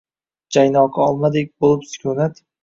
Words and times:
Jaynoqi 0.55 1.01
olmadek 1.09 1.53
bo’lib 1.65 1.87
sukunat 1.91 2.43